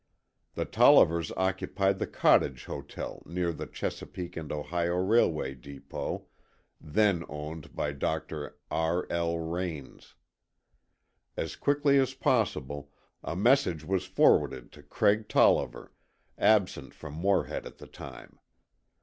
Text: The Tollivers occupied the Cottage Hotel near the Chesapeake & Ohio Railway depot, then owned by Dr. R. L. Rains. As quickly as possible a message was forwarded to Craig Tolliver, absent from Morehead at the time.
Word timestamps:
The 0.55 0.65
Tollivers 0.65 1.31
occupied 1.37 1.99
the 1.99 2.07
Cottage 2.07 2.65
Hotel 2.65 3.21
near 3.23 3.53
the 3.53 3.67
Chesapeake 3.67 4.35
& 4.49 4.51
Ohio 4.51 4.95
Railway 4.95 5.53
depot, 5.53 6.25
then 6.81 7.23
owned 7.29 7.75
by 7.75 7.91
Dr. 7.91 8.57
R. 8.71 9.05
L. 9.11 9.37
Rains. 9.37 10.15
As 11.37 11.55
quickly 11.55 11.99
as 11.99 12.15
possible 12.15 12.89
a 13.23 13.35
message 13.35 13.83
was 13.85 14.07
forwarded 14.07 14.71
to 14.71 14.81
Craig 14.81 15.29
Tolliver, 15.29 15.93
absent 16.35 16.95
from 16.95 17.13
Morehead 17.13 17.67
at 17.67 17.77
the 17.77 17.85
time. 17.85 18.39